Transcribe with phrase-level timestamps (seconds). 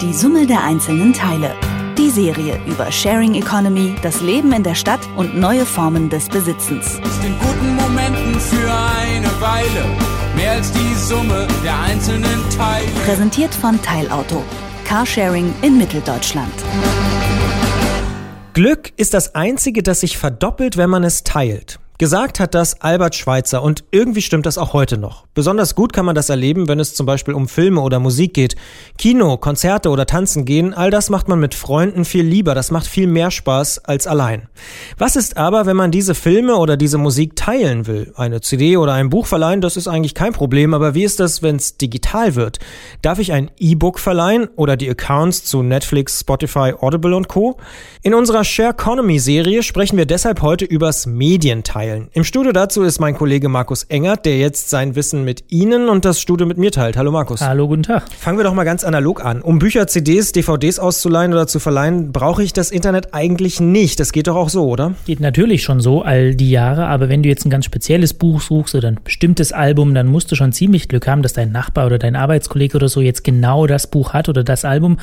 [0.00, 1.54] Die Summe der einzelnen Teile.
[1.98, 6.86] Die Serie über Sharing Economy, das Leben in der Stadt und neue Formen des Besitzens.
[6.86, 9.84] Ist in guten Momenten für eine Weile
[10.34, 12.86] mehr als die Summe der einzelnen Teile.
[13.04, 14.42] Präsentiert von Teilauto.
[14.86, 16.54] Carsharing in Mitteldeutschland.
[18.54, 21.78] Glück ist das einzige, das sich verdoppelt, wenn man es teilt.
[22.00, 25.26] Gesagt hat das Albert Schweitzer und irgendwie stimmt das auch heute noch.
[25.34, 28.56] Besonders gut kann man das erleben, wenn es zum Beispiel um Filme oder Musik geht.
[28.96, 32.86] Kino, Konzerte oder Tanzen gehen, all das macht man mit Freunden viel lieber, das macht
[32.86, 34.48] viel mehr Spaß als allein.
[34.96, 38.14] Was ist aber, wenn man diese Filme oder diese Musik teilen will?
[38.16, 41.42] Eine CD oder ein Buch verleihen, das ist eigentlich kein Problem, aber wie ist das,
[41.42, 42.60] wenn es digital wird?
[43.02, 47.58] Darf ich ein E-Book verleihen oder die Accounts zu Netflix, Spotify, Audible und Co?
[48.00, 52.08] In unserer Share Economy Serie sprechen wir deshalb heute übers Medienteilen teilen.
[52.12, 56.04] Im Studio dazu ist mein Kollege Markus Engert, der jetzt sein Wissen mit Ihnen und
[56.04, 56.96] das Studio mit mir teilt.
[56.96, 57.40] Hallo Markus.
[57.40, 58.04] Hallo, guten Tag.
[58.18, 59.42] Fangen wir doch mal ganz analog an.
[59.42, 64.00] Um Bücher, CDs, DVDs auszuleihen oder zu verleihen, brauche ich das Internet eigentlich nicht.
[64.00, 64.94] Das geht doch auch so, oder?
[65.06, 68.40] Geht natürlich schon so all die Jahre, aber wenn du jetzt ein ganz spezielles Buch
[68.40, 71.86] suchst oder ein bestimmtes Album, dann musst du schon ziemlich Glück haben, dass dein Nachbar
[71.86, 74.98] oder dein Arbeitskollege oder so jetzt genau das Buch hat oder das Album.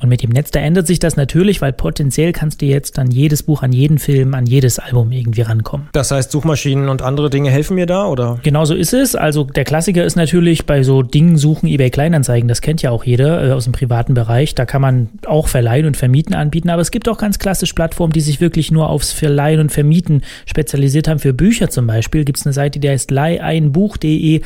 [0.00, 3.10] Und mit dem Netz, da ändert sich das natürlich, weil potenziell kannst du jetzt an
[3.10, 5.88] jedes Buch, an jeden Film, an jedes Album irgendwie rankommen.
[5.92, 8.38] Das heißt, Suchmaschinen und andere Dinge helfen mir da, oder?
[8.42, 9.14] Genau so ist es.
[9.14, 12.48] Also der Klassiker ist natürlich bei so Dingen suchen, eBay Kleinanzeigen.
[12.48, 14.54] Das kennt ja auch jeder äh, aus dem privaten Bereich.
[14.54, 16.70] Da kann man auch Verleihen und Vermieten anbieten.
[16.70, 20.22] Aber es gibt auch ganz klassisch Plattformen, die sich wirklich nur aufs Verleihen und Vermieten
[20.46, 21.18] spezialisiert haben.
[21.18, 24.42] Für Bücher zum Beispiel gibt es eine Seite, die heißt leiheinbuch.de.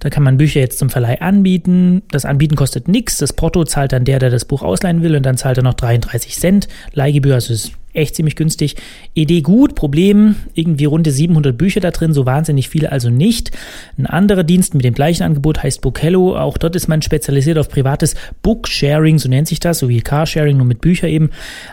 [0.00, 2.02] Da kann man Bücher jetzt zum Verleih anbieten.
[2.10, 3.18] Das Anbieten kostet nichts.
[3.18, 5.74] Das Porto zahlt dann der, der das Buch ausleihen will und dann zahlt er noch
[5.74, 7.34] 33 Cent Leihgebühr.
[7.34, 8.76] Also ist echt ziemlich günstig.
[9.14, 13.50] Idee gut, Problem, irgendwie runde 700 Bücher da drin, so wahnsinnig viele also nicht.
[13.96, 16.36] Ein anderer Dienst mit dem gleichen Angebot heißt Bookello.
[16.36, 20.56] Auch dort ist man spezialisiert auf privates Booksharing, so nennt sich das, so wie Carsharing,
[20.56, 21.30] nur mit Büchern eben.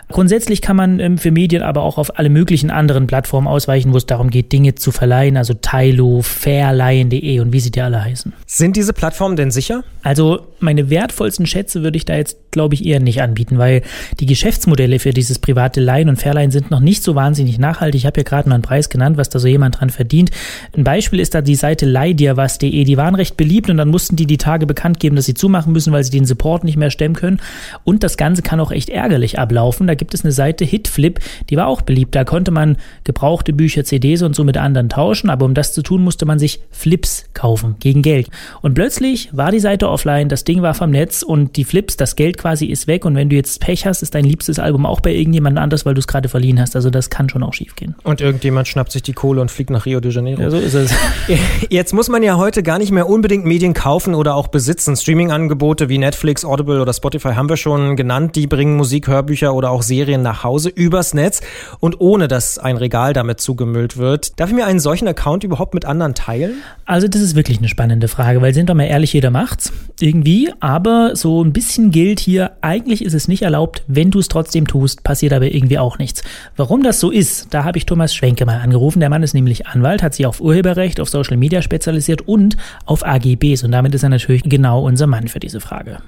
[0.08, 3.96] Grundsätzlich kann man ähm, für Medien aber auch auf alle möglichen anderen Plattformen ausweichen, wo
[3.96, 8.32] es darum geht, Dinge zu verleihen, also Tylo, Fairleihen.de und wie sie dir alle heißen.
[8.46, 9.84] Sind diese Plattformen denn sicher?
[10.02, 13.82] Also meine wertvollsten Schätze würde ich da jetzt, glaube ich, eher nicht anbieten, weil
[14.18, 17.98] die Geschäftsmodelle für dieses private Leihen und Fairline sind noch nicht so wahnsinnig nachhaltig.
[18.00, 20.30] Ich habe ja gerade mal einen Preis genannt, was da so jemand dran verdient.
[20.74, 22.84] Ein Beispiel ist da die Seite leihdirwas.de.
[22.84, 25.74] Die waren recht beliebt und dann mussten die die Tage bekannt geben, dass sie zumachen
[25.74, 27.40] müssen, weil sie den Support nicht mehr stemmen können.
[27.84, 29.86] Und das Ganze kann auch echt ärgerlich ablaufen.
[29.86, 32.14] Da gibt es eine Seite Hitflip, die war auch beliebt.
[32.14, 35.82] Da konnte man gebrauchte Bücher, CDs und so mit anderen tauschen, aber um das zu
[35.82, 38.30] tun, musste man sich Flips kaufen gegen Geld.
[38.62, 42.16] Und plötzlich war die Seite offline, das Ding war vom Netz und die Flips, das
[42.16, 43.04] Geld quasi ist weg.
[43.04, 45.94] Und wenn du jetzt Pech hast, ist dein liebstes Album auch bei irgendjemand anders, weil
[45.94, 46.76] du es gerade verliehen hast.
[46.76, 47.96] Also das kann schon auch schiefgehen.
[48.04, 50.42] Und irgendjemand schnappt sich die Kohle und fliegt nach Rio de Janeiro.
[50.42, 50.94] Ja, so ist es.
[51.70, 54.94] Jetzt muss man ja heute gar nicht mehr unbedingt Medien kaufen oder auch besitzen.
[54.94, 58.36] Streaming-Angebote wie Netflix, Audible oder Spotify haben wir schon genannt.
[58.36, 61.40] Die bringen Musik, Hörbücher oder auch Serien nach Hause übers Netz
[61.80, 64.38] und ohne, dass ein Regal damit zugemüllt wird.
[64.38, 66.62] Darf ich mir einen solchen Account überhaupt mit anderen teilen?
[66.84, 70.52] Also das ist wirklich eine spannende Frage, weil sind doch mal ehrlich, jeder macht's irgendwie,
[70.60, 74.66] aber so ein bisschen gilt hier, eigentlich ist es nicht erlaubt, wenn du es trotzdem
[74.66, 76.22] tust, passiert aber irgendwie auch nichts.
[76.56, 79.00] Warum das so ist, da habe ich Thomas Schwenke mal angerufen.
[79.00, 83.06] Der Mann ist nämlich Anwalt, hat sich auf Urheberrecht, auf Social Media spezialisiert und auf
[83.06, 83.64] AGBs.
[83.64, 85.98] Und damit ist er natürlich genau unser Mann für diese Frage.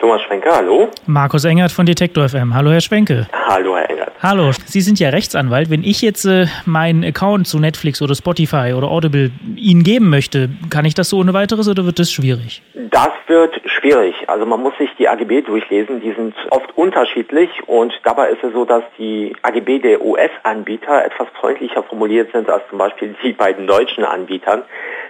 [0.00, 0.88] Thomas Schwenke, hallo.
[1.06, 2.54] Markus Engert von Detektor FM.
[2.54, 3.26] Hallo, Herr Schwenke.
[3.48, 4.12] Hallo, Herr Engert.
[4.22, 5.70] Hallo, Sie sind ja Rechtsanwalt.
[5.70, 10.50] Wenn ich jetzt äh, meinen Account zu Netflix oder Spotify oder Audible Ihnen geben möchte,
[10.70, 12.62] kann ich das so ohne weiteres oder wird das schwierig?
[12.90, 14.14] Das wird schwierig.
[14.28, 16.00] Also man muss sich die AGB durchlesen.
[16.00, 21.28] Die sind oft unterschiedlich und dabei ist es so, dass die AGB der US-Anbieter etwas
[21.38, 24.62] freundlicher formuliert sind als zum Beispiel die beiden deutschen Anbietern.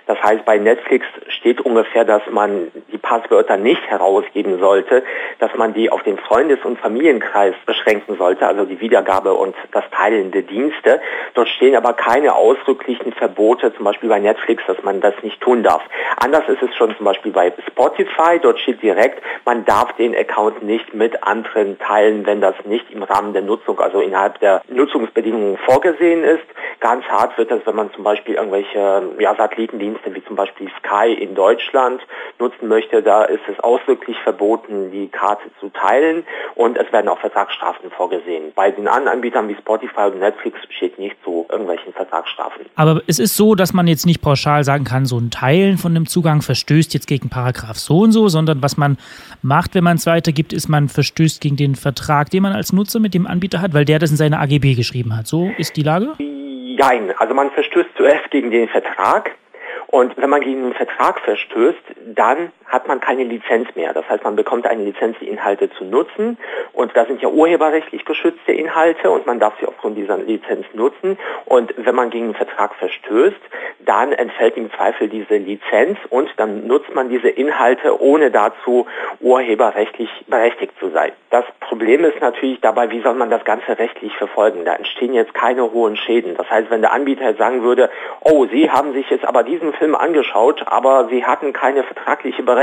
[0.09, 5.05] Das heißt, bei Netflix steht ungefähr, dass man die Passwörter nicht herausgeben sollte,
[5.39, 9.85] dass man die auf den Freundes- und Familienkreis beschränken sollte, also die Wiedergabe und das
[9.91, 11.03] Teilen der Dienste.
[11.35, 15.63] Dort stehen aber keine ausdrücklichen Verbote, zum Beispiel bei Netflix, dass man das nicht tun
[15.63, 15.83] darf.
[16.17, 18.39] Anders ist es schon zum Beispiel bei Spotify.
[18.41, 23.03] Dort steht direkt, man darf den Account nicht mit anderen teilen, wenn das nicht im
[23.03, 26.45] Rahmen der Nutzung, also innerhalb der Nutzungsbedingungen vorgesehen ist.
[26.81, 31.13] Ganz hart wird das, wenn man zum Beispiel irgendwelche ja, Satellitendienste wie zum Beispiel Sky
[31.13, 32.01] in Deutschland
[32.39, 33.03] nutzen möchte.
[33.03, 38.53] Da ist es ausdrücklich verboten, die Karte zu teilen und es werden auch Vertragsstrafen vorgesehen.
[38.55, 42.67] Bei den anderen Anbietern wie Spotify und Netflix steht nicht zu irgendwelchen Vertragsstrafen.
[42.77, 45.93] Aber es ist so, dass man jetzt nicht pauschal sagen kann, so ein Teilen von
[45.93, 48.99] einem Zugang verstößt jetzt gegen Paragraph so und so, sondern was man
[49.43, 53.01] macht, wenn man es weitergibt, ist, man verstößt gegen den Vertrag, den man als Nutzer
[53.01, 55.27] mit dem Anbieter hat, weil der das in seine AGB geschrieben hat.
[55.27, 56.15] So ist die Lage?
[56.19, 59.33] Nein, also man verstößt zuerst gegen den Vertrag
[59.91, 61.83] Und wenn man gegen einen Vertrag verstößt,
[62.15, 63.93] dann hat man keine Lizenz mehr.
[63.95, 66.39] Das heißt, man bekommt eine Lizenz, die Inhalte zu nutzen.
[66.73, 71.19] Und da sind ja urheberrechtlich geschützte Inhalte und man darf sie aufgrund dieser Lizenz nutzen.
[71.47, 73.41] Und wenn man gegen einen Vertrag verstößt,
[73.81, 78.87] dann entfällt im Zweifel diese Lizenz und dann nutzt man diese Inhalte, ohne dazu
[79.21, 81.13] urheberrechtlich berechtigt zu sein.
[81.31, 84.65] Das Problem ist natürlich dabei, wie soll man das Ganze rechtlich verfolgen?
[84.65, 86.37] Da entstehen jetzt keine hohen Schäden.
[86.37, 89.95] Das heißt, wenn der Anbieter sagen würde, oh, Sie haben sich jetzt aber diesen Film
[89.95, 92.58] angeschaut, aber Sie hatten keine vertragliche Berechtigung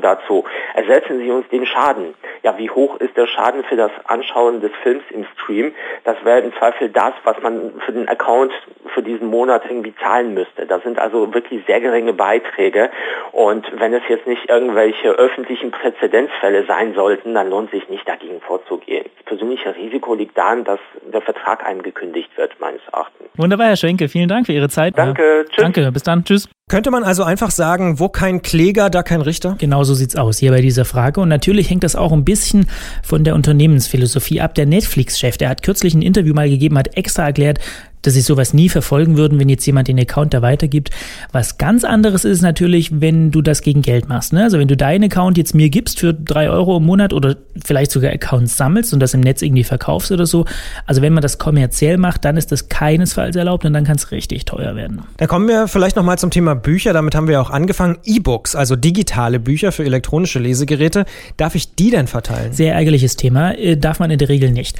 [0.00, 0.44] dazu,
[0.74, 2.14] ersetzen Sie uns den Schaden.
[2.42, 5.72] Ja, wie hoch ist der Schaden für das Anschauen des Films im Stream?
[6.04, 8.52] Das wäre im Zweifel das, was man für den Account
[8.94, 10.66] für diesen Monat irgendwie zahlen müsste.
[10.66, 12.90] Das sind also wirklich sehr geringe Beiträge.
[13.32, 18.40] Und wenn es jetzt nicht irgendwelche öffentlichen Präzedenzfälle sein sollten, dann lohnt sich nicht dagegen
[18.40, 19.04] vorzugehen.
[19.16, 20.80] Das persönliche Risiko liegt darin, dass
[21.12, 23.28] der Vertrag einem gekündigt wird, meines Erachtens.
[23.36, 24.08] Wunderbar, Herr Schenke.
[24.08, 24.96] Vielen Dank für Ihre Zeit.
[24.96, 25.44] Danke.
[25.48, 25.62] Tschüss.
[25.62, 25.92] Danke.
[25.92, 26.24] Bis dann.
[26.24, 26.48] Tschüss.
[26.70, 29.56] Könnte man also einfach sagen, wo kein Kläger, da kein Richter?
[29.58, 31.20] Genau so sieht's aus hier bei dieser Frage.
[31.20, 32.66] Und natürlich hängt das auch ein bisschen
[33.02, 34.54] von der Unternehmensphilosophie ab.
[34.54, 37.58] Der Netflix-Chef, der hat kürzlich ein Interview mal gegeben, hat extra erklärt,
[38.02, 40.90] dass sie sowas nie verfolgen würden, wenn jetzt jemand den Account da weitergibt.
[41.32, 44.32] Was ganz anderes ist natürlich, wenn du das gegen Geld machst.
[44.32, 44.42] Ne?
[44.44, 47.90] Also wenn du deinen Account jetzt mir gibst für drei Euro im Monat oder vielleicht
[47.90, 50.44] sogar Accounts sammelst und das im Netz irgendwie verkaufst oder so.
[50.86, 54.10] Also wenn man das kommerziell macht, dann ist das keinesfalls erlaubt und dann kann es
[54.10, 55.02] richtig teuer werden.
[55.16, 56.92] Da kommen wir vielleicht nochmal zum Thema Bücher.
[56.92, 57.98] Damit haben wir ja auch angefangen.
[58.04, 61.04] E-Books, also digitale Bücher für elektronische Lesegeräte.
[61.36, 62.52] Darf ich die denn verteilen?
[62.52, 63.52] Sehr ärgerliches Thema.
[63.52, 64.76] Äh, darf man in der Regel nicht.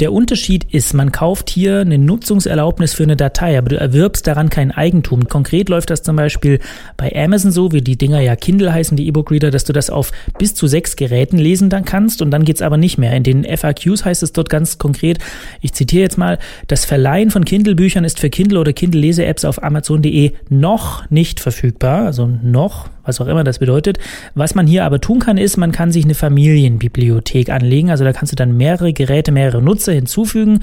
[0.00, 4.50] Der Unterschied ist, man kauft hier eine Nutzungserlaubnis für eine Datei, aber du erwirbst daran
[4.50, 5.28] kein Eigentum.
[5.28, 6.58] Konkret läuft das zum Beispiel
[6.96, 10.10] bei Amazon so, wie die Dinger ja Kindle heißen, die E-Book-Reader, dass du das auf
[10.36, 13.12] bis zu sechs Geräten lesen dann kannst und dann geht's aber nicht mehr.
[13.12, 15.18] In den FAQs heißt es dort ganz konkret,
[15.60, 20.32] ich zitiere jetzt mal, das Verleihen von Kindle-Büchern ist für Kindle oder Kindle-Lese-Apps auf Amazon.de
[20.48, 23.98] noch nicht verfügbar, also noch, was auch immer das bedeutet.
[24.34, 28.12] Was man hier aber tun kann, ist, man kann sich eine Familienbibliothek anlegen, also da
[28.12, 30.60] kannst du dann mehrere Geräte, mehrere Nutzer hinzufügen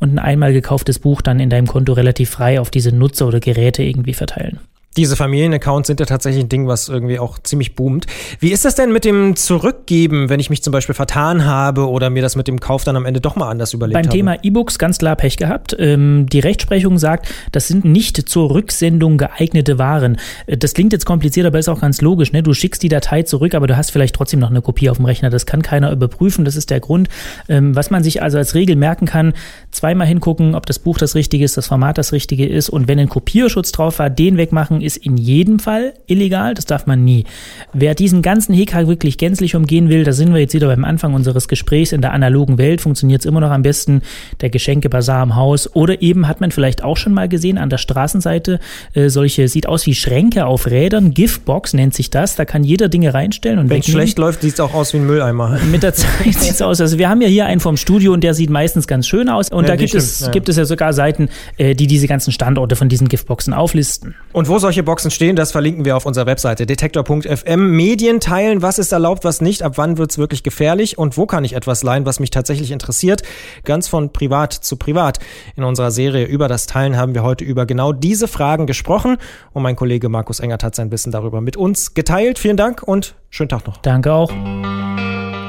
[0.00, 3.40] und ein einmal gekauftes Buch dann in deinem Konto relativ frei auf diese Nutzer oder
[3.40, 4.60] Geräte irgendwie verteilen.
[4.96, 8.06] Diese Familienaccounts sind ja tatsächlich ein Ding, was irgendwie auch ziemlich boomt.
[8.38, 12.10] Wie ist das denn mit dem Zurückgeben, wenn ich mich zum Beispiel vertan habe oder
[12.10, 14.16] mir das mit dem Kauf dann am Ende doch mal anders überlegt Beim habe?
[14.16, 15.74] Thema E-Books ganz klar Pech gehabt.
[15.78, 20.18] Ähm, die Rechtsprechung sagt, das sind nicht zur Rücksendung geeignete Waren.
[20.46, 22.32] Äh, das klingt jetzt kompliziert, aber ist auch ganz logisch.
[22.32, 22.42] Ne?
[22.42, 25.06] Du schickst die Datei zurück, aber du hast vielleicht trotzdem noch eine Kopie auf dem
[25.06, 25.30] Rechner.
[25.30, 26.44] Das kann keiner überprüfen.
[26.44, 27.08] Das ist der Grund.
[27.48, 29.34] Ähm, was man sich also als Regel merken kann,
[29.72, 32.98] zweimal hingucken, ob das Buch das Richtige ist, das Format das Richtige ist und wenn
[32.98, 37.24] ein Kopierschutz drauf war, den wegmachen, ist in jedem Fall illegal, das darf man nie.
[37.72, 41.14] Wer diesen ganzen Hickhack wirklich gänzlich umgehen will, da sind wir jetzt wieder beim Anfang
[41.14, 44.02] unseres Gesprächs, in der analogen Welt funktioniert es immer noch am besten,
[44.40, 47.78] der Geschenkebazar am Haus oder eben hat man vielleicht auch schon mal gesehen an der
[47.78, 48.60] Straßenseite,
[48.92, 52.88] äh, solche, sieht aus wie Schränke auf Rädern, Giftbox nennt sich das, da kann jeder
[52.88, 55.58] Dinge reinstellen und Wenn es schlecht läuft, sieht es auch aus wie ein Mülleimer.
[55.70, 58.22] Mit der Zeit sieht es aus, also wir haben ja hier einen vom Studio und
[58.22, 60.32] der sieht meistens ganz schön aus und Ja, da gibt es, stimmt, ja.
[60.32, 64.14] gibt es ja sogar Seiten, äh, die diese ganzen Standorte von diesen Giftboxen auflisten.
[64.32, 67.76] Und wo solche Boxen stehen, das verlinken wir auf unserer Webseite detektor.fm.
[67.76, 71.44] Medien teilen, was ist erlaubt, was nicht, ab wann wird's wirklich gefährlich und wo kann
[71.44, 73.22] ich etwas leihen, was mich tatsächlich interessiert.
[73.62, 75.20] Ganz von privat zu privat.
[75.54, 79.18] In unserer Serie über das Teilen haben wir heute über genau diese Fragen gesprochen
[79.52, 82.40] und mein Kollege Markus Engert hat sein Wissen darüber mit uns geteilt.
[82.40, 83.76] Vielen Dank und schönen Tag noch.
[83.76, 84.32] Danke auch.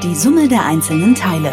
[0.04, 1.52] Die Summe der einzelnen Teile.